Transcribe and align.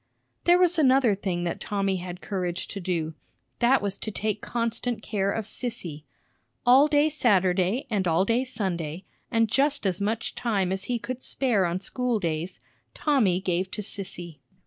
There 0.45 0.57
was 0.57 0.79
another 0.79 1.13
thing 1.13 1.43
that 1.43 1.59
Tommy 1.59 1.97
had 1.97 2.21
courage 2.21 2.67
to 2.69 2.79
do; 2.79 3.13
that 3.59 3.83
was 3.83 3.97
to 3.97 4.09
take 4.09 4.41
constant 4.41 5.03
care 5.03 5.31
of 5.31 5.45
Sissy. 5.45 6.05
All 6.65 6.87
day 6.87 7.07
Saturday 7.07 7.85
and 7.87 8.07
all 8.07 8.25
day 8.25 8.43
Sunday, 8.43 9.05
and 9.29 9.47
just 9.47 9.85
as 9.85 10.01
much 10.01 10.33
time 10.33 10.71
as 10.71 10.85
he 10.85 10.97
could 10.97 11.21
spare 11.21 11.67
on 11.67 11.79
school 11.79 12.19
days, 12.19 12.59
Tommy 12.95 13.39
gave 13.39 13.69
to 13.69 13.83
Sissy. 13.83 14.39